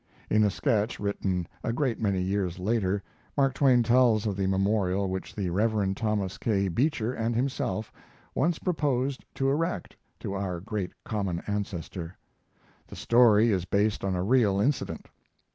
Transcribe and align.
In 0.31 0.43
a 0.43 0.49
sketch 0.49 0.99
written 0.99 1.47
a 1.63 1.71
great 1.71 1.99
many 1.99 2.23
years 2.23 2.57
later 2.57 3.03
Mark 3.37 3.53
Twain 3.53 3.83
tells 3.83 4.25
of 4.25 4.35
the 4.35 4.47
memorial 4.47 5.07
which 5.07 5.35
the 5.35 5.51
Rev. 5.51 5.93
Thomas 5.93 6.39
K. 6.39 6.69
Beecher 6.69 7.13
and 7.13 7.35
himself 7.35 7.93
once 8.33 8.57
proposed 8.57 9.23
to 9.35 9.47
erect 9.51 9.95
to 10.21 10.33
our 10.33 10.59
great 10.59 10.93
common 11.03 11.43
ancestor. 11.45 12.17
The 12.87 12.95
story 12.95 13.51
is 13.51 13.65
based 13.65 14.03
on 14.03 14.15
a 14.15 14.23
real 14.23 14.59
incident. 14.59 15.05